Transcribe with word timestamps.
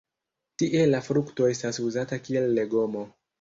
Tie 0.61 0.79
la 0.91 1.01
frukto 1.07 1.49
estas 1.51 1.79
uzata 1.85 2.21
kiel 2.29 2.49
legomo. 2.61 3.07